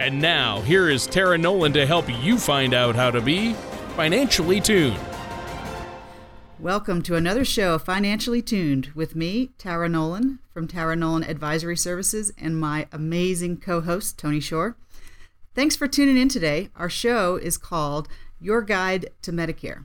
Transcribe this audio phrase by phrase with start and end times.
[0.00, 3.52] And now, here is Tara Nolan to help you find out how to be
[3.94, 4.98] financially tuned.
[6.58, 11.76] Welcome to another show of Financially Tuned with me, Tara Nolan from Tara Nolan Advisory
[11.76, 14.76] Services, and my amazing co host, Tony Shore.
[15.54, 16.70] Thanks for tuning in today.
[16.74, 18.08] Our show is called
[18.40, 19.84] Your Guide to Medicare.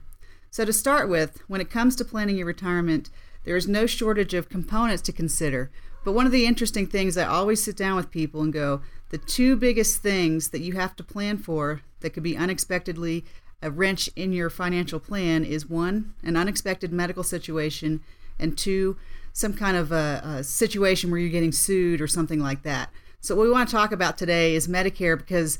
[0.50, 3.10] So, to start with, when it comes to planning your retirement,
[3.44, 5.70] there is no shortage of components to consider.
[6.04, 9.18] But one of the interesting things I always sit down with people and go, the
[9.18, 13.24] two biggest things that you have to plan for that could be unexpectedly
[13.62, 18.00] a wrench in your financial plan is one, an unexpected medical situation,
[18.38, 18.96] and two,
[19.32, 22.90] some kind of a, a, situation where you're getting sued or something like that.
[23.20, 25.58] So, what we want to talk about today is Medicare because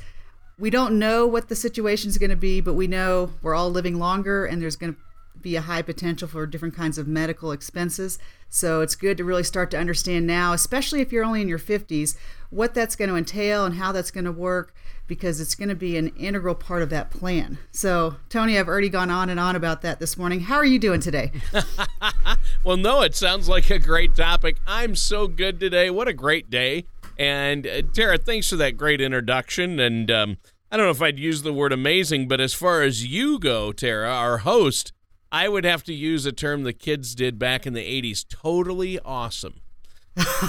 [0.58, 3.70] we don't know what the situation is going to be, but we know we're all
[3.70, 5.00] living longer and there's going to
[5.42, 8.18] be a high potential for different kinds of medical expenses.
[8.48, 11.58] So it's good to really start to understand now, especially if you're only in your
[11.58, 12.16] 50s,
[12.50, 14.74] what that's going to entail and how that's going to work
[15.06, 17.58] because it's going to be an integral part of that plan.
[17.72, 20.40] So, Tony, I've already gone on and on about that this morning.
[20.40, 21.32] How are you doing today?
[22.64, 24.58] well, no, it sounds like a great topic.
[24.68, 25.90] I'm so good today.
[25.90, 26.84] What a great day.
[27.18, 29.80] And uh, Tara, thanks for that great introduction.
[29.80, 30.36] And um,
[30.70, 33.72] I don't know if I'd use the word amazing, but as far as you go,
[33.72, 34.92] Tara, our host,
[35.32, 38.98] I would have to use a term the kids did back in the 80s totally
[39.00, 39.60] awesome.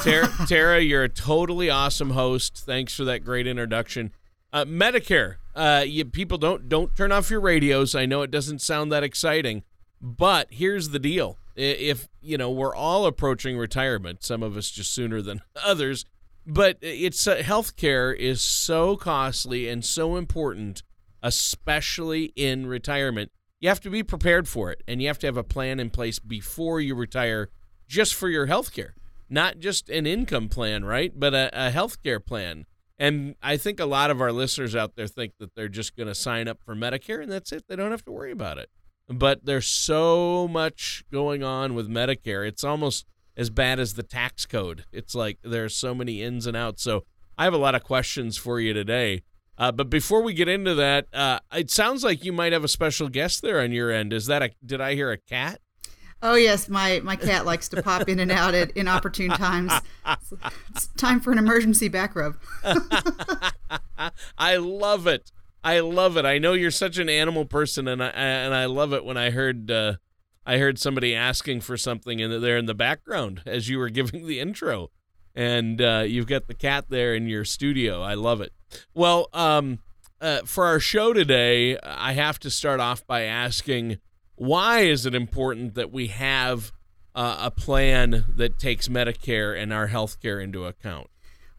[0.03, 2.63] Tara, Tara, you're a totally awesome host.
[2.65, 4.11] Thanks for that great introduction.
[4.52, 7.95] Uh, Medicare, uh, you, people don't don't turn off your radios.
[7.95, 9.64] I know it doesn't sound that exciting,
[10.02, 14.91] but here's the deal: if you know we're all approaching retirement, some of us just
[14.91, 16.05] sooner than others,
[16.45, 20.83] but it's uh, healthcare is so costly and so important,
[21.23, 23.31] especially in retirement
[23.61, 25.89] you have to be prepared for it and you have to have a plan in
[25.89, 27.49] place before you retire
[27.88, 28.95] just for your health care.
[29.30, 32.66] Not just an income plan right but a, a health care plan.
[33.00, 36.08] And i think a lot of our listeners out there think that they're just going
[36.08, 37.66] to sign up for medicare and that's it.
[37.70, 38.70] They don't have to worry about it.
[39.08, 42.48] But there's so much going on with medicare.
[42.48, 43.05] It's almost
[43.38, 44.86] as bad as the tax code.
[44.92, 46.83] It's like there's so many ins and outs.
[46.83, 47.04] So
[47.38, 49.21] i have a lot of questions for you today
[49.61, 52.67] uh, but before we get into that, uh, it sounds like you might have a
[52.67, 54.11] special guest there on your end.
[54.11, 54.49] Is that a?
[54.66, 55.61] Did I hear a cat?
[56.23, 59.71] Oh yes, my my cat likes to pop in and out at inopportune times.
[60.71, 62.38] It's, time for an emergency back rub.
[64.36, 65.32] I love it.
[65.64, 66.26] I love it.
[66.26, 69.30] I know you're such an animal person, and I and I love it when I
[69.30, 69.94] heard uh,
[70.44, 74.26] I heard somebody asking for something in there in the background as you were giving
[74.26, 74.89] the intro,
[75.36, 78.02] and uh, you've got the cat there in your studio.
[78.02, 78.53] I love it.
[78.93, 79.80] Well, um,
[80.19, 83.99] uh, for our show today, I have to start off by asking
[84.36, 86.71] why is it important that we have
[87.14, 91.09] uh, a plan that takes Medicare and our health care into account?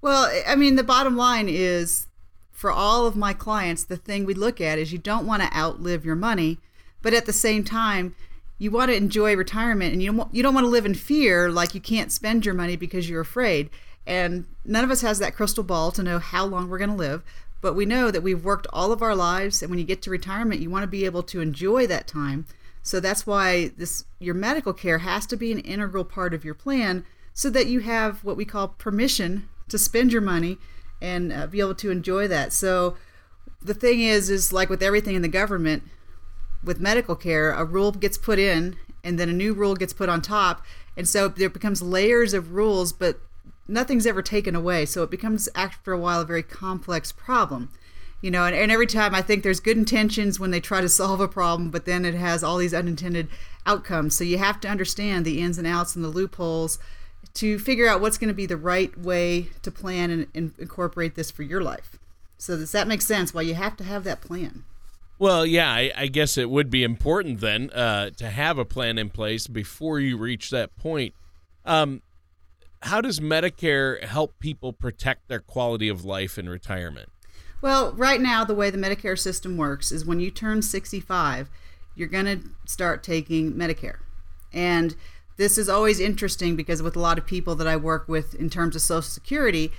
[0.01, 2.09] Well, I mean, the bottom line is
[2.51, 5.57] for all of my clients, the thing we look at is you don't want to
[5.57, 6.59] outlive your money,
[7.03, 8.15] but at the same time,
[8.59, 11.51] you want to enjoy retirement and you don't, you don't want to live in fear
[11.51, 13.71] like you can't spend your money because you're afraid.
[14.07, 16.97] And none of us has that crystal ball to know how long we're going to
[16.97, 17.23] live,
[17.61, 20.11] but we know that we've worked all of our lives and when you get to
[20.11, 22.47] retirement, you want to be able to enjoy that time.
[22.83, 26.55] So that's why this your medical care has to be an integral part of your
[26.55, 30.59] plan so that you have what we call permission to spend your money
[31.01, 32.53] and uh, be able to enjoy that.
[32.53, 32.97] So
[33.61, 35.85] the thing is is like with everything in the government
[36.65, 40.09] with medical care, a rule gets put in and then a new rule gets put
[40.09, 40.65] on top.
[40.97, 43.19] And so there becomes layers of rules, but
[43.67, 44.87] nothing's ever taken away.
[44.87, 47.71] So it becomes, after a while, a very complex problem.
[48.21, 50.89] You know, and, and every time I think there's good intentions when they try to
[51.01, 53.29] solve a problem, but then it has all these unintended
[53.67, 54.17] outcomes.
[54.17, 56.79] So you have to understand the ins and outs and the loopholes
[57.35, 61.15] to figure out what's going to be the right way to plan and, and incorporate
[61.15, 61.99] this for your life.
[62.37, 63.33] So does that make sense?
[63.33, 64.65] Why you have to have that plan?
[65.23, 68.99] Well, yeah, I, I guess it would be important then uh, to have a plan
[68.99, 71.15] in place before you reach that point.
[71.65, 72.03] Um,
[72.83, 77.09] how does Medicare help people protect their quality of life in retirement?
[77.61, 81.49] Well, right now, the way the Medicare system works is when you turn 65,
[81.95, 83.99] you're going to start taking Medicare.
[84.53, 84.97] And
[85.37, 88.51] this is always interesting because with a lot of people that I work with in
[88.51, 89.71] terms of Social Security,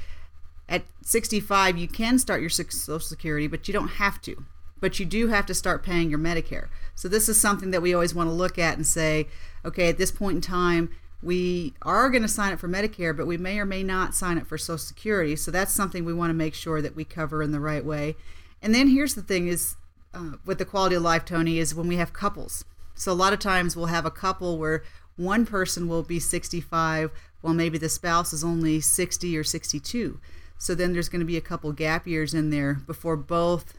[0.69, 4.45] At 65, you can start your Social Security, but you don't have to.
[4.83, 6.67] But you do have to start paying your Medicare.
[6.93, 9.27] So this is something that we always want to look at and say,
[9.63, 10.89] okay, at this point in time,
[11.21, 14.37] we are going to sign up for Medicare, but we may or may not sign
[14.37, 15.37] up for Social Security.
[15.37, 18.17] So that's something we want to make sure that we cover in the right way.
[18.61, 19.77] And then here's the thing: is
[20.13, 22.65] uh, with the quality of life, Tony, is when we have couples.
[22.93, 24.83] So a lot of times we'll have a couple where
[25.15, 27.09] one person will be 65
[27.39, 30.19] while maybe the spouse is only 60 or 62.
[30.57, 33.73] So then there's going to be a couple gap years in there before both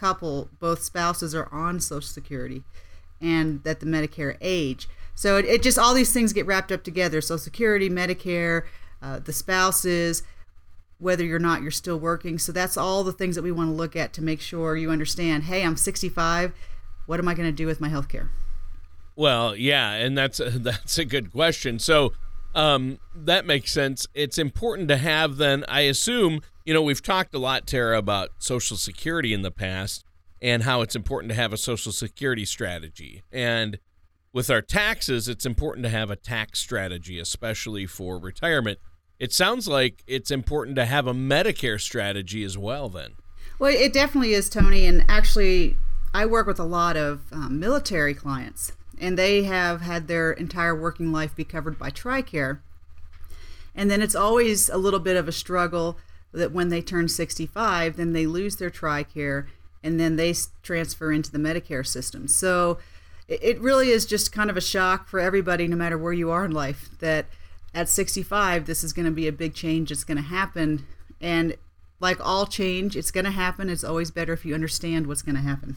[0.00, 2.64] couple, both spouses are on Social Security
[3.20, 4.88] and that the Medicare age.
[5.14, 7.20] So it, it just all these things get wrapped up together.
[7.20, 8.62] Social Security, Medicare,
[9.02, 10.22] uh, the spouses,
[10.98, 12.38] whether you're not you're still working.
[12.38, 14.90] So that's all the things that we want to look at to make sure you
[14.90, 15.44] understand.
[15.44, 16.54] Hey, I'm 65.
[17.06, 18.30] What am I going to do with my health care?
[19.16, 21.78] Well, yeah, and that's a, that's a good question.
[21.78, 22.14] So
[22.54, 24.06] um, that makes sense.
[24.14, 25.64] It's important to have then.
[25.68, 30.04] I assume you know we've talked a lot, Tara, about Social Security in the past
[30.42, 33.78] and how it's important to have a Social Security strategy and
[34.32, 38.78] with our taxes, it's important to have a tax strategy, especially for retirement.
[39.18, 43.14] It sounds like it's important to have a Medicare strategy as well, then.
[43.58, 44.86] Well, it definitely is, Tony.
[44.86, 45.76] And actually,
[46.14, 50.74] I work with a lot of um, military clients, and they have had their entire
[50.74, 52.60] working life be covered by TRICARE.
[53.74, 55.98] And then it's always a little bit of a struggle
[56.32, 59.46] that when they turn 65, then they lose their TRICARE
[59.82, 62.28] and then they transfer into the Medicare system.
[62.28, 62.78] So
[63.28, 66.44] it really is just kind of a shock for everybody, no matter where you are
[66.44, 67.26] in life, that
[67.72, 69.90] at 65, this is going to be a big change.
[69.90, 70.84] It's going to happen.
[71.20, 71.56] And
[72.00, 73.70] like all change, it's going to happen.
[73.70, 75.76] It's always better if you understand what's going to happen.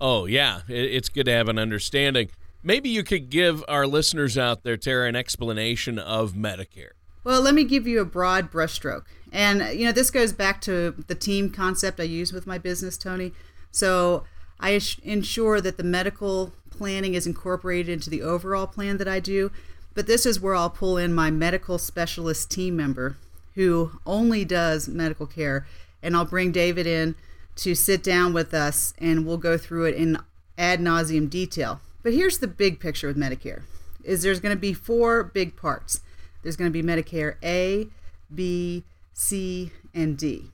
[0.00, 0.60] Oh, yeah.
[0.68, 2.28] It's good to have an understanding.
[2.62, 6.92] Maybe you could give our listeners out there, Tara, an explanation of Medicare.
[7.24, 9.06] Well, let me give you a broad brushstroke.
[9.32, 12.98] And, you know, this goes back to the team concept I use with my business,
[12.98, 13.32] Tony.
[13.70, 14.24] So
[14.60, 19.50] I ensure that the medical planning is incorporated into the overall plan that I do.
[19.94, 23.16] But this is where I'll pull in my medical specialist team member
[23.54, 25.66] who only does medical care.
[26.02, 27.14] And I'll bring David in
[27.56, 30.18] to sit down with us and we'll go through it in
[30.58, 31.80] ad nauseum detail.
[32.02, 33.62] But here's the big picture with Medicare
[34.04, 36.00] is there's going to be four big parts.
[36.42, 37.86] There's going to be Medicare A,
[38.34, 38.82] B,
[39.12, 40.50] C, and D.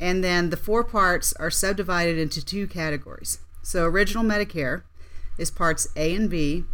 [0.00, 3.38] And then the four parts are subdivided into two categories.
[3.62, 4.82] So, original Medicare
[5.38, 6.64] is parts A and B,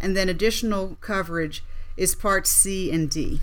[0.00, 1.64] and then additional coverage
[1.96, 3.40] is parts C and D.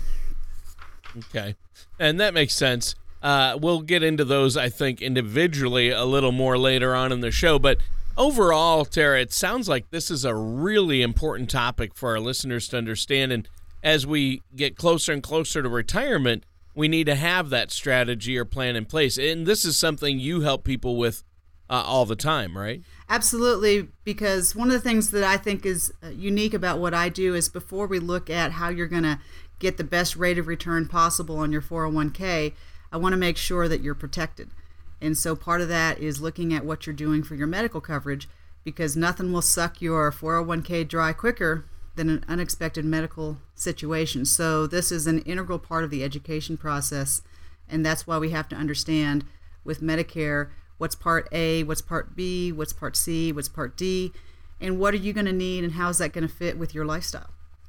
[1.16, 1.56] Okay.
[1.98, 2.94] And that makes sense.
[3.22, 7.30] Uh, we'll get into those, I think, individually a little more later on in the
[7.30, 7.58] show.
[7.58, 7.78] But
[8.16, 12.78] overall, Tara, it sounds like this is a really important topic for our listeners to
[12.78, 13.32] understand.
[13.32, 13.48] And
[13.82, 16.44] as we get closer and closer to retirement,
[16.74, 19.18] we need to have that strategy or plan in place.
[19.18, 21.24] And this is something you help people with
[21.68, 22.82] uh, all the time, right?
[23.08, 27.08] Absolutely, because one of the things that I think is uh, unique about what I
[27.08, 29.20] do is before we look at how you're going to
[29.60, 32.54] get the best rate of return possible on your 401k,
[32.90, 34.50] I want to make sure that you're protected.
[35.00, 38.28] And so part of that is looking at what you're doing for your medical coverage
[38.64, 41.64] because nothing will suck your 401k dry quicker
[42.00, 44.24] than an unexpected medical situation.
[44.24, 47.20] So, this is an integral part of the education process,
[47.68, 49.26] and that's why we have to understand
[49.64, 54.12] with Medicare what's part A, what's part B, what's part C, what's part D,
[54.62, 56.74] and what are you going to need and how is that going to fit with
[56.74, 57.28] your lifestyle.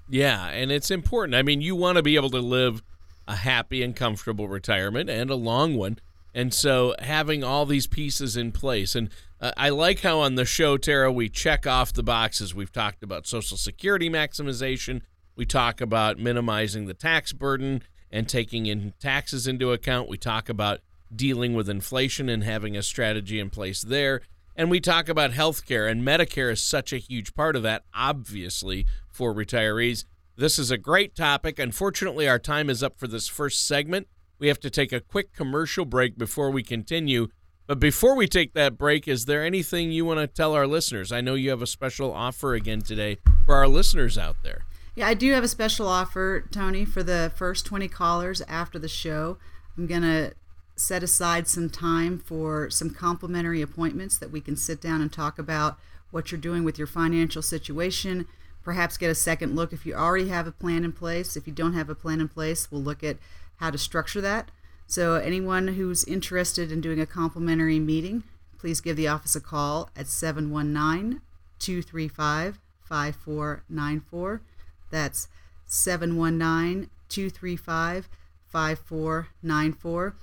[0.09, 1.35] Yeah, and it's important.
[1.35, 2.81] I mean, you want to be able to live
[3.27, 5.99] a happy and comfortable retirement and a long one.
[6.33, 9.09] And so having all these pieces in place and
[9.41, 12.53] uh, I like how on the show, Tara, we check off the boxes.
[12.53, 15.01] We've talked about Social Security maximization.
[15.35, 20.09] We talk about minimizing the tax burden and taking in taxes into account.
[20.09, 20.81] We talk about
[21.13, 24.21] dealing with inflation and having a strategy in place there.
[24.55, 28.85] And we talk about healthcare, and Medicare is such a huge part of that, obviously,
[29.09, 30.05] for retirees.
[30.35, 31.57] This is a great topic.
[31.57, 34.07] Unfortunately, our time is up for this first segment.
[34.41, 37.27] We have to take a quick commercial break before we continue.
[37.67, 41.11] But before we take that break, is there anything you want to tell our listeners?
[41.11, 44.65] I know you have a special offer again today for our listeners out there.
[44.95, 48.87] Yeah, I do have a special offer, Tony, for the first 20 callers after the
[48.87, 49.37] show.
[49.77, 50.33] I'm going to
[50.75, 55.37] set aside some time for some complimentary appointments that we can sit down and talk
[55.37, 55.77] about
[56.09, 58.27] what you're doing with your financial situation.
[58.63, 61.37] Perhaps get a second look if you already have a plan in place.
[61.37, 63.17] If you don't have a plan in place, we'll look at
[63.61, 64.51] how to structure that
[64.91, 68.23] so, anyone who's interested in doing a complimentary meeting,
[68.59, 71.21] please give the office a call at 719
[71.59, 74.41] 235 5494.
[74.89, 75.29] That's
[75.65, 78.09] 719 235
[78.49, 80.15] 5494.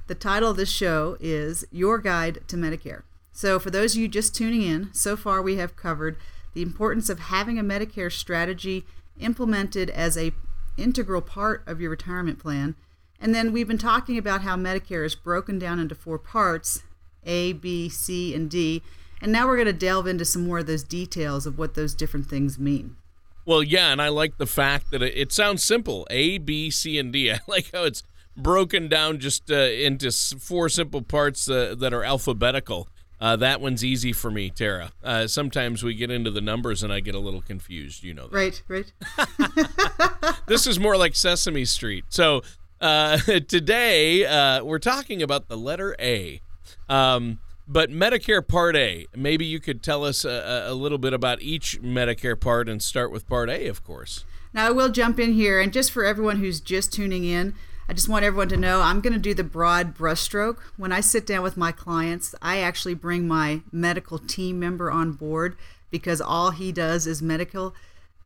[0.07, 3.01] The title of this show is Your Guide to Medicare.
[3.33, 6.15] So, for those of you just tuning in, so far we have covered
[6.53, 8.85] the importance of having a Medicare strategy
[9.19, 10.31] implemented as a
[10.77, 12.75] integral part of your retirement plan.
[13.19, 16.83] And then we've been talking about how Medicare is broken down into four parts
[17.25, 18.81] A, B, C, and D
[19.23, 21.95] and now we're going to delve into some more of those details of what those
[21.95, 22.97] different things mean.
[23.45, 26.99] Well, yeah, and I like the fact that it, it sounds simple A, B, C,
[26.99, 27.31] and D.
[27.33, 28.03] I like how it's
[28.35, 32.89] broken down just uh, into four simple parts uh, that are alphabetical.
[33.21, 34.91] Uh, that one's easy for me, Tara.
[35.01, 38.03] Uh, sometimes we get into the numbers and I get a little confused.
[38.03, 38.35] You know that.
[38.35, 40.35] Right, right.
[40.47, 42.03] this is more like Sesame Street.
[42.09, 42.41] So
[42.81, 46.41] uh, today uh, we're talking about the letter A.
[46.89, 51.41] Um, but Medicare Part A, maybe you could tell us a, a, little bit about
[51.41, 54.25] each Medicare part and start with Part A, of course.
[54.53, 57.55] Now, I will jump in here, and just for everyone who's just tuning in,
[57.87, 60.57] I just want everyone to know I'm going to do the broad brushstroke.
[60.77, 65.13] When I sit down with my clients, I actually bring my medical team member on
[65.13, 65.57] board
[65.89, 67.75] because all he does is medical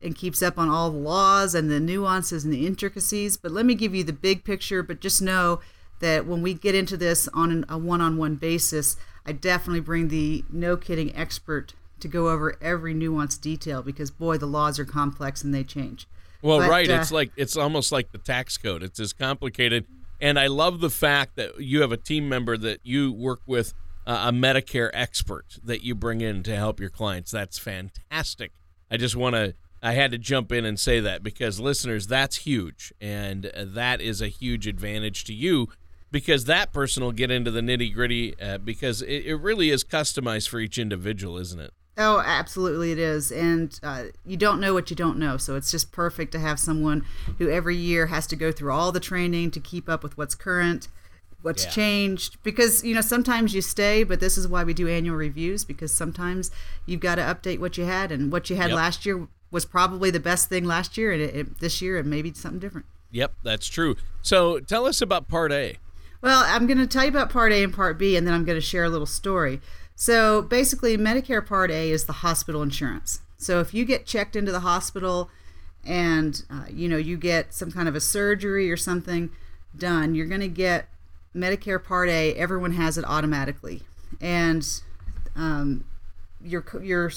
[0.02, 3.36] and keeps up on all the laws and the nuances and the intricacies.
[3.36, 5.60] But let me give you the big picture, but just know
[6.00, 8.96] that when we get into this on a one on one basis,
[9.28, 14.38] I definitely bring the no kidding expert to go over every nuanced detail because boy,
[14.38, 16.08] the laws are complex and they change.
[16.42, 16.90] Well, but, right.
[16.90, 18.84] Uh, it's like it's almost like the tax code.
[18.84, 19.86] It's as complicated.
[20.20, 23.74] And I love the fact that you have a team member that you work with
[24.06, 27.30] uh, a Medicare expert that you bring in to help your clients.
[27.30, 28.54] That's fantastic.
[28.90, 32.38] I just want to I had to jump in and say that because listeners, that's
[32.38, 35.70] huge and uh, that is a huge advantage to you
[36.12, 39.84] because that person will get into the nitty gritty uh, because it, it, really is
[39.84, 41.74] customized for each individual, isn't it?
[41.98, 43.32] Oh, absolutely, it is.
[43.32, 45.38] And uh, you don't know what you don't know.
[45.38, 47.04] So it's just perfect to have someone
[47.40, 50.36] who every year has to go through all the training to keep up with what's
[50.36, 50.90] current,
[51.42, 51.72] what's yeah.
[51.72, 52.38] changed.
[52.44, 55.92] Because, you know, sometimes you stay, but this is why we do annual reviews because
[55.92, 56.52] sometimes
[56.86, 58.12] you've got to update what you had.
[58.12, 58.78] And what you had yep.
[58.78, 61.12] last year was probably the best thing last year.
[61.12, 62.86] And it, it, this year, it may be something different.
[63.10, 63.96] Yep, that's true.
[64.22, 65.78] So tell us about Part A.
[66.22, 68.46] Well, I'm going to tell you about Part A and Part B, and then I'm
[68.46, 69.62] going to share a little story.
[69.96, 73.22] So basically, Medicare Part A is the hospital insurance.
[73.38, 75.30] So if you get checked into the hospital
[75.86, 79.30] and uh, you know you get some kind of a surgery or something
[79.78, 80.90] done, you're going to get
[81.36, 82.34] Medicare Part A.
[82.34, 83.84] Everyone has it automatically,
[84.20, 84.68] and
[85.36, 85.86] um,
[86.42, 87.12] your your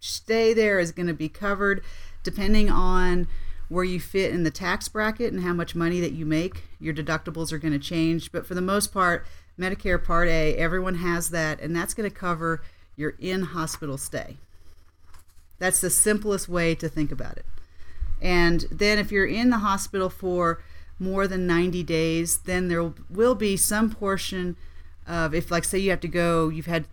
[0.00, 1.82] stay there is going to be covered
[2.22, 3.28] depending on
[3.70, 6.64] where you fit in the tax bracket and how much money that you make.
[6.80, 9.24] Your deductibles are going to change, but for the most part,
[9.56, 12.62] Medicare Part A, everyone has that, and that's going to cover
[12.96, 14.38] your in hospital stay.
[15.60, 17.46] That's the simplest way to think about it.
[18.20, 20.60] And then if you're in the hospital for
[20.98, 24.56] more than 90 days, then there will be some portion
[25.06, 26.86] of, if, like, say, you have to go, you've had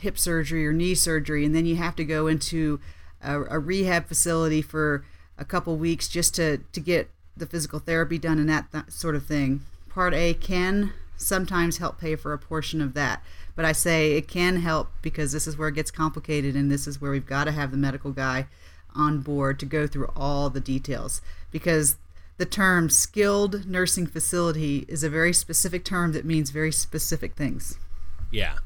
[0.00, 2.80] hip surgery or knee surgery, and then you have to go into
[3.22, 5.04] a, a rehab facility for
[5.38, 9.26] a couple weeks just to, to get the physical therapy done and that, sort of
[9.26, 9.60] thing.
[9.88, 13.22] Part A can sometimes help pay for a portion of that.
[13.54, 16.86] But I say it can help because this is where it gets complicated and this
[16.86, 18.46] is where we've got to have the medical guy
[18.94, 21.96] on board to go through all the details because
[22.38, 27.78] the term skilled nursing facility is a very specific term that means very specific things.
[28.30, 28.56] Yeah.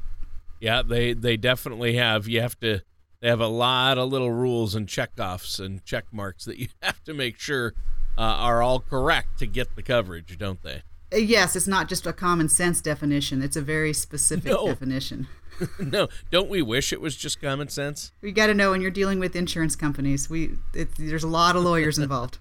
[0.59, 2.27] Yeah, they they definitely have.
[2.27, 2.81] You have to
[3.21, 7.03] they have a lot of little rules and checkoffs and check marks that you have
[7.03, 7.73] to make sure
[8.17, 10.81] uh, are all correct to get the coverage, don't they?
[11.13, 13.41] Uh, yes, it's not just a common sense definition.
[13.41, 14.65] It's a very specific no.
[14.65, 15.27] definition.
[15.79, 18.11] no, don't we wish it was just common sense?
[18.21, 20.29] We got to know when you're dealing with insurance companies.
[20.29, 22.39] We it, there's a lot of lawyers involved.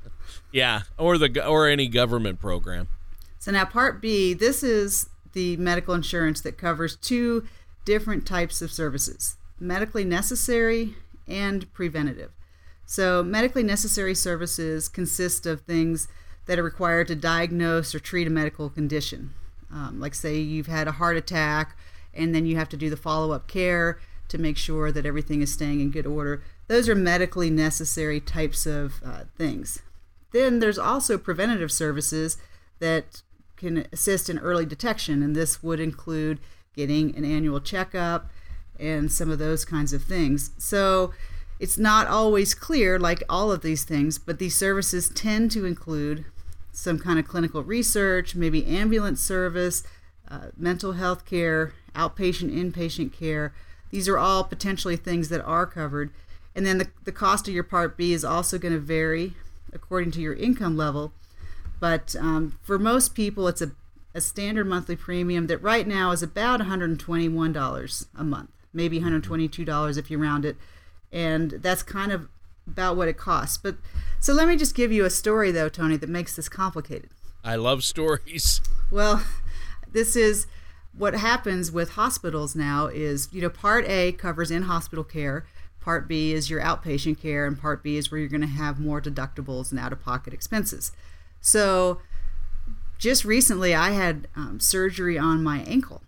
[0.53, 2.89] yeah, or the or any government program.
[3.39, 7.47] So now Part B, this is the medical insurance that covers two
[7.85, 10.95] different types of services medically necessary
[11.29, 12.33] and preventative.
[12.87, 16.09] So, medically necessary services consist of things
[16.47, 19.33] that are required to diagnose or treat a medical condition.
[19.73, 21.77] Um, like, say, you've had a heart attack,
[22.13, 25.43] and then you have to do the follow up care to make sure that everything
[25.43, 26.43] is staying in good order.
[26.67, 29.83] Those are medically necessary types of uh, things.
[30.33, 32.39] Then there's also preventative services
[32.81, 33.23] that
[33.57, 36.41] can assist in early detection, and this would include
[36.75, 38.31] getting an annual checkup
[38.81, 40.51] and some of those kinds of things.
[40.59, 41.13] So
[41.59, 46.25] it's not always clear, like all of these things, but these services tend to include
[46.73, 49.83] some kind of clinical research, maybe ambulance service,
[50.29, 53.53] uh, mental health care, outpatient, inpatient care.
[53.91, 56.11] These are all potentially things that are covered.
[56.55, 59.35] And then the, the cost of your Part B is also going to vary
[59.73, 61.13] according to your income level.
[61.79, 63.73] But um, for most people, it's a,
[64.15, 70.11] a standard monthly premium that right now is about $121 a month, maybe $122 if
[70.11, 70.57] you round it.
[71.13, 72.29] And that's kind of
[72.67, 73.59] about what it costs.
[73.59, 73.77] But
[74.21, 77.11] so let me just give you a story, though, Tony, that makes this complicated.
[77.43, 78.61] I love stories.
[78.91, 79.25] Well,
[79.93, 80.47] this is
[80.93, 85.47] what happens with hospitals now is, you know, part A covers in hospital care,
[85.81, 88.79] part B is your outpatient care, and part B is where you're going to have
[88.79, 90.93] more deductibles and out of pocket expenses.
[91.41, 92.01] So
[92.99, 96.03] just recently, I had um, surgery on my ankle,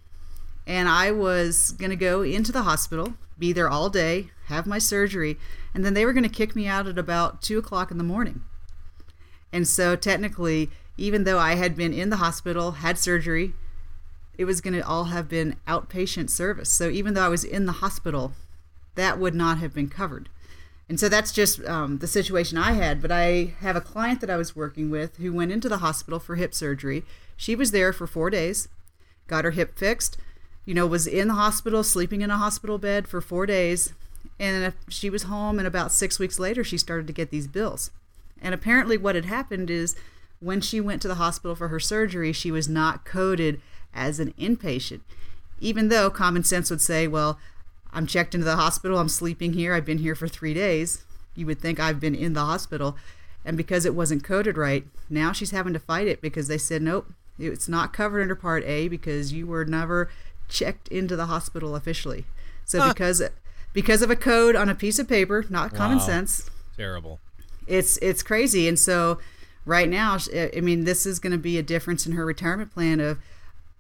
[0.67, 4.79] and I was going to go into the hospital, be there all day, have my
[4.79, 5.39] surgery,
[5.75, 8.05] and then they were going to kick me out at about two o'clock in the
[8.05, 8.43] morning.
[9.53, 13.55] And so, technically, even though I had been in the hospital, had surgery,
[14.39, 16.71] it was going to all have been outpatient service.
[16.71, 18.33] So, even though I was in the hospital,
[18.95, 20.29] that would not have been covered.
[20.89, 23.01] And so that's just um, the situation I had.
[23.01, 26.19] But I have a client that I was working with who went into the hospital
[26.19, 27.03] for hip surgery.
[27.37, 28.69] She was there for four days,
[29.27, 30.19] got her hip fixed,
[30.65, 33.93] you know, was in the hospital, sleeping in a hospital bed for four days.
[34.39, 37.91] And she was home, and about six weeks later, she started to get these bills.
[38.41, 39.95] And apparently, what had happened is
[40.41, 43.61] when she went to the hospital for her surgery, she was not coded
[43.95, 45.01] as an inpatient,
[45.61, 47.39] even though common sense would say, well,
[47.93, 48.99] I'm checked into the hospital.
[48.99, 49.75] I'm sleeping here.
[49.75, 51.05] I've been here for three days.
[51.35, 52.97] You would think I've been in the hospital.
[53.45, 56.83] And because it wasn't coded right, now she's having to fight it because they said,
[56.83, 60.11] nope, it's not covered under Part A because you were never
[60.53, 62.25] checked into the hospital officially.
[62.65, 62.89] So huh.
[62.89, 63.23] because
[63.73, 66.51] because of a code on a piece of paper, not common sense.
[66.77, 67.21] Terrible.
[67.67, 68.69] It's it's crazy.
[68.69, 69.19] And so
[69.65, 73.01] right now, I mean, this is going to be a difference in her retirement plan
[73.01, 73.19] of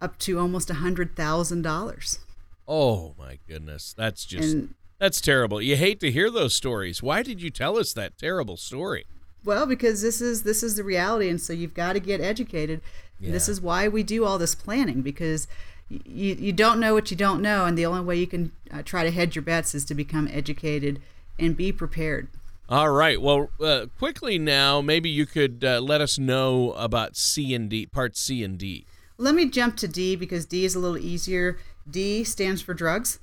[0.00, 2.18] up to almost a hundred thousand dollars.
[2.66, 5.61] Oh my goodness, that's just and, that's terrible.
[5.61, 7.02] You hate to hear those stories.
[7.02, 9.06] Why did you tell us that terrible story?
[9.44, 12.80] Well, because this is this is the reality, and so you've got to get educated.
[13.18, 13.32] Yeah.
[13.32, 15.48] This is why we do all this planning because
[16.05, 18.83] you you don't know what you don't know, and the only way you can uh,
[18.83, 21.00] try to hedge your bets is to become educated
[21.38, 22.28] and be prepared.
[22.68, 23.20] All right.
[23.20, 27.87] Well, uh, quickly now, maybe you could uh, let us know about C and D,
[27.87, 28.87] part C and D.
[29.18, 31.59] Let me jump to D because D is a little easier.
[31.90, 33.18] D stands for drugs.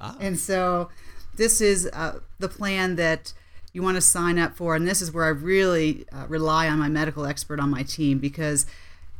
[0.00, 0.16] Ah.
[0.20, 0.88] And so
[1.36, 3.32] this is uh, the plan that
[3.72, 4.74] you want to sign up for.
[4.74, 8.18] And this is where I really uh, rely on my medical expert on my team
[8.18, 8.66] because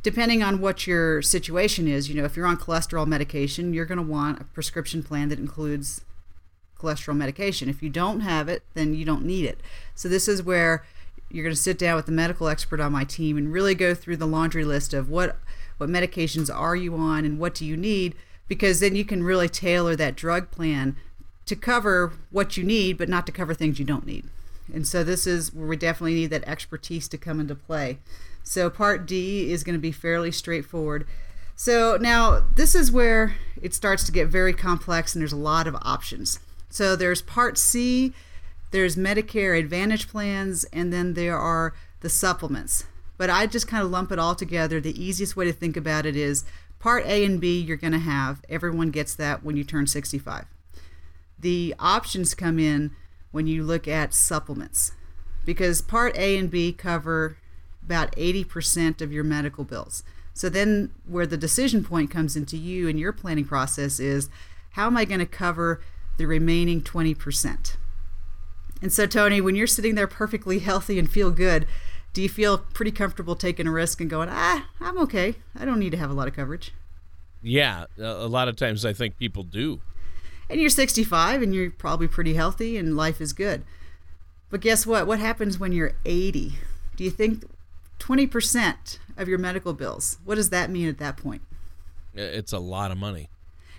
[0.03, 3.97] depending on what your situation is, you know, if you're on cholesterol medication, you're going
[3.97, 6.01] to want a prescription plan that includes
[6.79, 7.69] cholesterol medication.
[7.69, 9.59] If you don't have it, then you don't need it.
[9.95, 10.85] So this is where
[11.29, 13.93] you're going to sit down with the medical expert on my team and really go
[13.93, 15.37] through the laundry list of what
[15.77, 18.13] what medications are you on and what do you need
[18.49, 20.97] because then you can really tailor that drug plan
[21.45, 24.25] to cover what you need, but not to cover things you don't need.
[24.73, 27.99] And so this is where we definitely need that expertise to come into play.
[28.49, 31.05] So part D is going to be fairly straightforward.
[31.55, 35.67] So now this is where it starts to get very complex and there's a lot
[35.67, 36.39] of options.
[36.67, 38.11] So there's part C,
[38.71, 42.85] there's Medicare Advantage plans, and then there are the supplements.
[43.19, 44.81] But I just kind of lump it all together.
[44.81, 46.43] The easiest way to think about it is
[46.79, 48.41] Part A and B, you're going to have.
[48.49, 50.45] Everyone gets that when you turn 65.
[51.37, 52.95] The options come in
[53.29, 54.93] when you look at supplements
[55.45, 57.37] because Part A and B cover
[57.89, 60.03] about 80% of your medical bills.
[60.35, 64.29] So then, where the decision point comes into you and your planning process is
[64.73, 65.81] how am I going to cover
[66.17, 67.77] the remaining 20%?
[68.83, 71.65] And so, Tony, when you're sitting there perfectly healthy and feel good,
[72.13, 75.35] do you feel pretty comfortable taking a risk and going, ah, I'm okay.
[75.59, 76.71] I don't need to have a lot of coverage.
[77.41, 79.81] Yeah, a lot of times I think people do.
[80.47, 83.63] And you're 65 and you're probably pretty healthy and life is good.
[84.51, 85.07] But guess what?
[85.07, 86.53] What happens when you're 80?
[86.95, 87.43] Do you think
[87.99, 90.17] 20% of your medical bills.
[90.23, 91.41] What does that mean at that point?
[92.13, 93.29] It's a lot of money.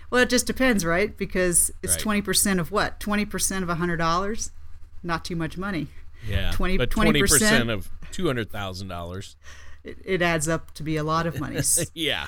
[0.09, 1.15] Well, it just depends, right?
[1.17, 2.23] Because it's Right.
[2.23, 2.99] 20% of what?
[2.99, 4.51] 20% of $100?
[5.03, 5.87] Not too much money.
[6.27, 9.35] Yeah, 20 but 20% of two hundred thousand dollars.
[9.83, 11.59] It, it adds up to be a lot of money.
[11.95, 12.27] Yeah,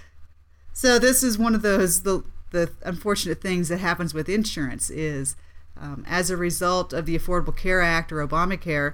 [0.71, 5.35] So this is one of those the the unfortunate things that happens with insurance is
[5.79, 8.93] um, as a result of the Affordable Care Act or Obamacare,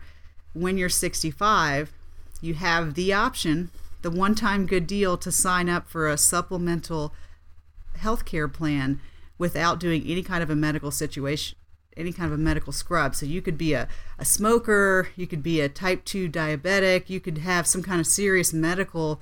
[0.53, 1.93] when you're 65,
[2.41, 3.71] you have the option,
[4.01, 7.13] the one-time good deal to sign up for a supplemental
[7.97, 8.99] health care plan
[9.37, 11.57] without doing any kind of a medical situation
[11.97, 15.43] any kind of a medical scrub so you could be a, a smoker you could
[15.43, 19.21] be a type 2 diabetic you could have some kind of serious medical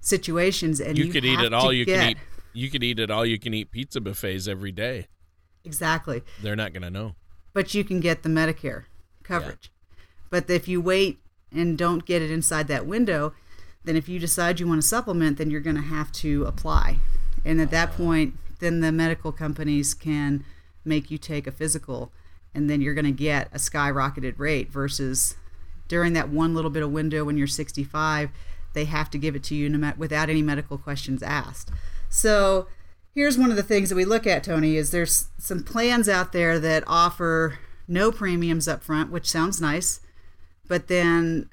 [0.00, 2.18] situations and you, you, could eat it all you get, can eat.
[2.52, 5.06] You could eat it all you can eat pizza buffets every day.
[5.64, 7.14] exactly They're not going to know.
[7.54, 8.84] but you can get the medicare
[9.22, 9.72] coverage
[10.28, 11.18] but if you wait
[11.52, 13.32] and don't get it inside that window
[13.84, 16.98] then if you decide you want to supplement then you're going to have to apply.
[17.44, 20.44] And at that point then the medical companies can
[20.84, 22.12] make you take a physical
[22.54, 25.36] and then you're going to get a skyrocketed rate versus
[25.86, 28.30] during that one little bit of window when you're 65
[28.74, 31.70] they have to give it to you without any medical questions asked.
[32.10, 32.68] So
[33.14, 36.32] here's one of the things that we look at tony is there's some plans out
[36.32, 40.00] there that offer no premiums up front which sounds nice
[40.68, 41.48] but then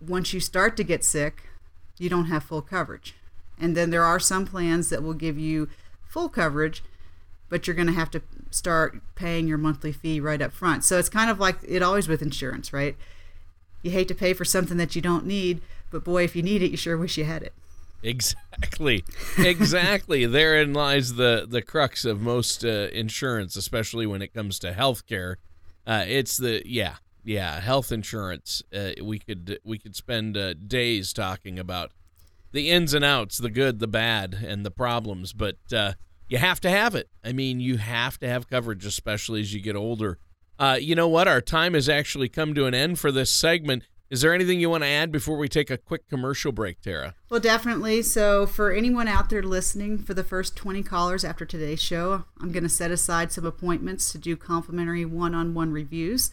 [0.00, 1.48] once you start to get sick
[1.98, 3.14] you don't have full coverage
[3.58, 5.68] and then there are some plans that will give you
[6.08, 6.82] full coverage
[7.52, 10.84] but you're going to have to start paying your monthly fee right up front.
[10.84, 12.96] So it's kind of like it always with insurance, right?
[13.82, 16.62] You hate to pay for something that you don't need, but boy, if you need
[16.62, 17.52] it, you sure wish you had it.
[18.02, 19.04] Exactly,
[19.36, 20.24] exactly.
[20.26, 25.34] Therein lies the the crux of most uh, insurance, especially when it comes to healthcare.
[25.86, 28.62] Uh, it's the yeah, yeah, health insurance.
[28.74, 31.92] Uh, we could we could spend uh, days talking about
[32.52, 35.92] the ins and outs, the good, the bad, and the problems, but uh,
[36.28, 37.08] you have to have it.
[37.24, 40.18] I mean, you have to have coverage, especially as you get older.
[40.58, 41.28] Uh, you know what?
[41.28, 43.84] Our time has actually come to an end for this segment.
[44.10, 47.14] Is there anything you want to add before we take a quick commercial break, Tara?
[47.30, 48.02] Well, definitely.
[48.02, 52.52] So, for anyone out there listening, for the first 20 callers after today's show, I'm
[52.52, 56.30] going to set aside some appointments to do complimentary one on one reviews.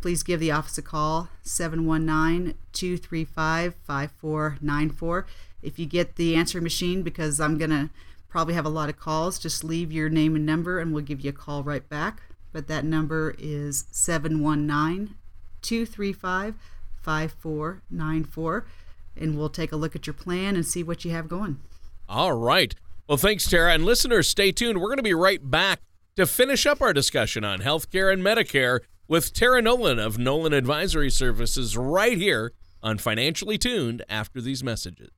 [0.00, 5.26] Please give the office a call, 719 235 5494.
[5.62, 7.90] If you get the answering machine, because I'm going to
[8.28, 11.20] probably have a lot of calls, just leave your name and number and we'll give
[11.20, 12.22] you a call right back.
[12.52, 15.16] But that number is 719
[15.62, 16.54] 235
[17.02, 18.66] 5494
[19.16, 21.60] and we'll take a look at your plan and see what you have going.
[22.08, 22.74] All right.
[23.06, 23.74] Well, thanks, Tara.
[23.74, 24.80] And listeners, stay tuned.
[24.80, 25.80] We're going to be right back
[26.16, 31.10] to finish up our discussion on healthcare and Medicare with Tara Nolan of Nolan Advisory
[31.10, 35.10] Services right here on Financially Tuned after these messages.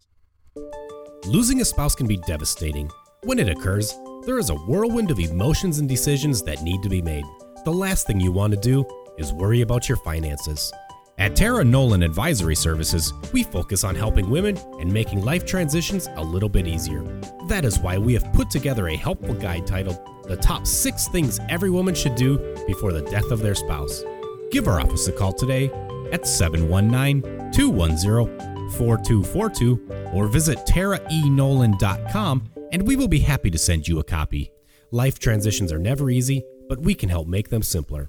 [1.26, 2.90] Losing a spouse can be devastating.
[3.24, 7.02] When it occurs, there is a whirlwind of emotions and decisions that need to be
[7.02, 7.26] made.
[7.66, 8.82] The last thing you want to do
[9.18, 10.72] is worry about your finances.
[11.18, 16.22] At Tara Nolan Advisory Services, we focus on helping women and making life transitions a
[16.22, 17.02] little bit easier.
[17.48, 21.38] That is why we have put together a helpful guide titled The Top 6 Things
[21.48, 24.02] Every Woman Should Do Before the Death of Their Spouse.
[24.50, 25.70] Give our office a call today
[26.12, 33.98] at 719 210 4242 or visit taraenolan.com and we will be happy to send you
[33.98, 34.50] a copy.
[34.90, 38.08] Life transitions are never easy, but we can help make them simpler.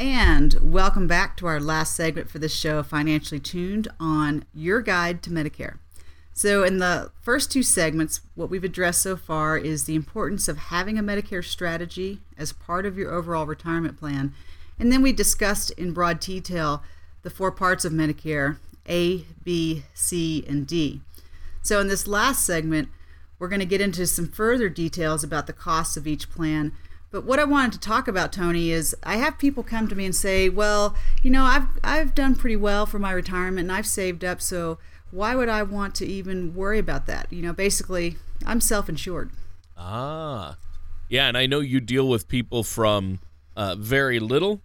[0.00, 5.22] And welcome back to our last segment for this show, Financially Tuned, on Your Guide
[5.24, 5.76] to Medicare.
[6.32, 10.56] So, in the first two segments, what we've addressed so far is the importance of
[10.56, 14.32] having a Medicare strategy as part of your overall retirement plan.
[14.78, 16.82] And then we discussed in broad detail
[17.20, 18.56] the four parts of Medicare
[18.88, 21.02] A, B, C, and D.
[21.60, 22.88] So, in this last segment,
[23.38, 26.72] we're going to get into some further details about the costs of each plan.
[27.10, 30.04] But what I wanted to talk about, Tony, is I have people come to me
[30.04, 33.86] and say, "Well, you know, I've I've done pretty well for my retirement and I've
[33.86, 34.78] saved up, so
[35.10, 39.30] why would I want to even worry about that?" You know, basically, I'm self-insured.
[39.76, 40.56] Ah,
[41.08, 43.18] yeah, and I know you deal with people from
[43.56, 44.60] uh, very little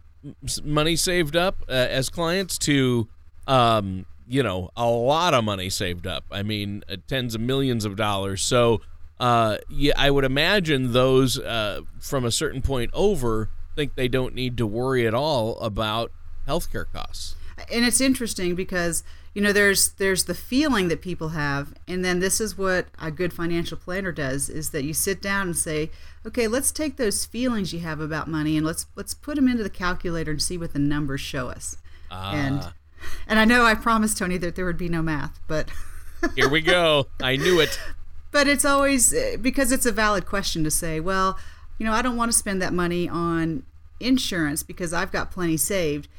[0.64, 3.08] money saved up uh, as clients to,
[3.48, 6.24] um, you know, a lot of money saved up.
[6.32, 8.42] I mean, uh, tens of millions of dollars.
[8.42, 8.82] So,
[9.20, 14.34] uh, yeah, I would imagine those uh, from a certain point over think they don't
[14.34, 16.12] need to worry at all about
[16.48, 17.36] healthcare costs.
[17.72, 22.20] and it's interesting because you know there's there's the feeling that people have and then
[22.20, 25.92] this is what a good financial planner does is that you sit down and say
[26.26, 29.62] okay let's take those feelings you have about money and let's let's put them into
[29.64, 31.76] the calculator and see what the numbers show us
[32.10, 32.72] and
[33.28, 35.70] And I know I promised Tony that there would be no math, but
[36.36, 37.08] Here we go.
[37.22, 37.78] I knew it.
[38.36, 41.40] but it's always eh, because it's a valid question to say, well,
[41.78, 43.64] you know, I don't want to spend that money on
[44.02, 46.10] insurance because I've got plenty saved.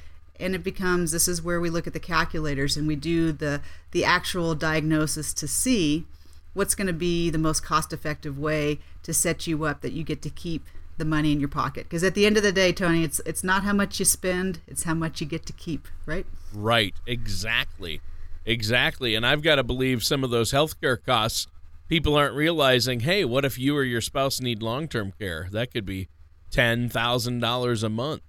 [0.40, 3.60] And it becomes this is where we look at the calculators and we do the
[3.90, 6.06] the actual diagnosis to see
[6.54, 10.02] what's going to be the most cost effective way to set you up that you
[10.02, 10.64] get to keep
[10.96, 13.44] the money in your pocket because at the end of the day tony it's it's
[13.44, 16.24] not how much you spend it's how much you get to keep right
[16.56, 16.94] Right.
[17.06, 18.00] Exactly.
[18.44, 19.14] Exactly.
[19.14, 21.46] And I've got to believe some of those healthcare costs,
[21.88, 25.48] people aren't realizing, hey, what if you or your spouse need long term care?
[25.52, 26.08] That could be
[26.52, 28.22] $10,000 a month.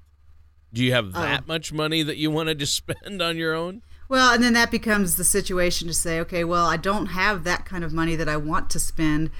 [0.74, 1.22] Do you have oh.
[1.22, 3.82] that much money that you wanted to spend on your own?
[4.10, 7.66] Well, and then that becomes the situation to say, okay, well, I don't have that
[7.66, 9.32] kind of money that I want to spend,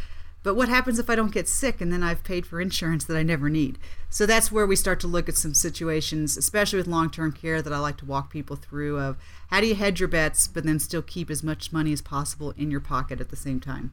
[0.48, 3.18] but what happens if I don't get sick and then I've paid for insurance that
[3.18, 3.78] I never need?
[4.10, 7.74] So that's where we start to look at some situations, especially with long-term care that
[7.74, 9.18] I like to walk people through of
[9.50, 12.52] how do you hedge your bets but then still keep as much money as possible
[12.52, 13.92] in your pocket at the same time?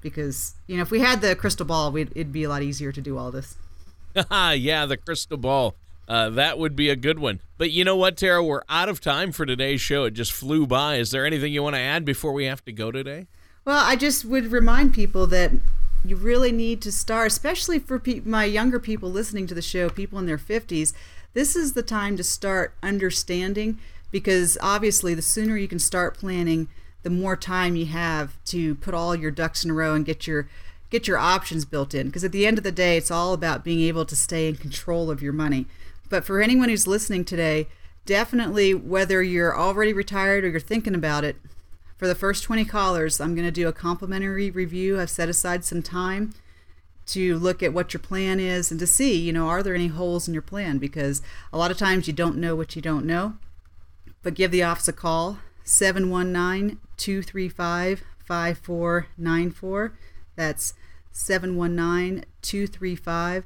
[0.00, 2.90] Because, you know, if we had the crystal ball, we'd, it'd be a lot easier
[2.90, 3.54] to do all this.
[4.32, 5.76] yeah, the crystal ball.
[6.08, 7.38] Uh, that would be a good one.
[7.58, 8.42] But you know what, Tara?
[8.42, 10.02] We're out of time for today's show.
[10.02, 10.96] It just flew by.
[10.96, 13.28] Is there anything you want to add before we have to go today?
[13.64, 15.52] Well, I just would remind people that
[16.04, 19.88] you really need to start, especially for pe- my younger people listening to the show,
[19.88, 20.92] people in their 50s.
[21.32, 23.78] This is the time to start understanding
[24.10, 26.68] because obviously, the sooner you can start planning,
[27.02, 30.26] the more time you have to put all your ducks in a row and get
[30.26, 30.48] your
[30.90, 33.64] get your options built in because at the end of the day it's all about
[33.64, 35.64] being able to stay in control of your money
[36.10, 37.66] but for anyone who's listening today
[38.04, 41.36] definitely whether you're already retired or you're thinking about it
[42.02, 44.98] for the first 20 callers, I'm going to do a complimentary review.
[44.98, 46.34] I've set aside some time
[47.06, 49.86] to look at what your plan is and to see, you know, are there any
[49.86, 50.78] holes in your plan?
[50.78, 53.34] Because a lot of times you don't know what you don't know.
[54.20, 59.92] But give the office a call, 719 235 5494.
[60.34, 60.74] That's
[61.12, 63.44] 719 235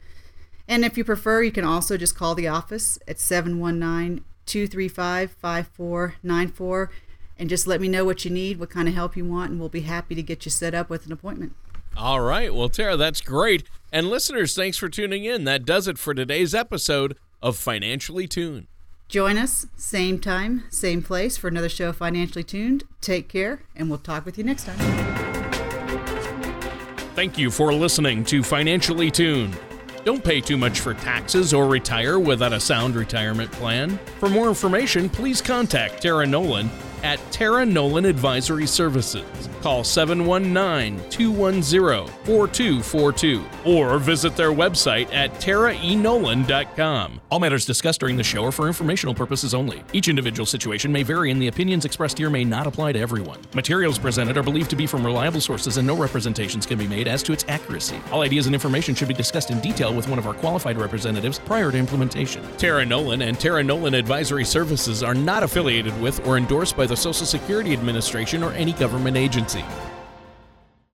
[0.66, 6.90] And if you prefer, you can also just call the office at 719 235 5494
[7.38, 9.60] and just let me know what you need, what kind of help you want, and
[9.60, 11.54] we'll be happy to get you set up with an appointment.
[11.96, 12.54] All right.
[12.54, 13.64] Well, Tara, that's great.
[13.92, 15.44] And listeners, thanks for tuning in.
[15.44, 18.66] That does it for today's episode of Financially Tuned.
[19.08, 22.84] Join us, same time, same place, for another show Financially Tuned.
[23.00, 24.78] Take care, and we'll talk with you next time.
[27.14, 29.58] Thank you for listening to Financially Tuned.
[30.04, 33.98] Don't pay too much for taxes or retire without a sound retirement plan.
[34.18, 36.70] For more information, please contact Tara Nolan
[37.02, 39.24] at Tara Nolan Advisory Services.
[39.62, 47.20] Call 719 210 4242 or visit their website at taraenolan.com.
[47.30, 49.82] All matters discussed during the show are for informational purposes only.
[49.92, 53.40] Each individual situation may vary, and the opinions expressed here may not apply to everyone.
[53.54, 57.08] Materials presented are believed to be from reliable sources, and no representations can be made
[57.08, 58.00] as to its accuracy.
[58.10, 61.38] All ideas and information should be discussed in detail with one of our qualified representatives
[61.38, 62.42] prior to implementation.
[62.58, 66.96] Tara Nolan and Tara Nolan Advisory Services are not affiliated with or endorsed by the
[66.96, 69.64] Social Security Administration or any government agency.